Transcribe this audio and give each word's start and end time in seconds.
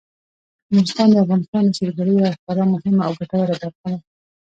نورستان 0.73 1.07
د 1.11 1.15
افغانستان 1.23 1.63
د 1.67 1.75
سیلګرۍ 1.77 2.13
یوه 2.17 2.31
خورا 2.41 2.65
مهمه 2.73 3.01
او 3.07 3.11
ګټوره 3.19 3.55
برخه 3.61 3.87
ده. 3.91 3.99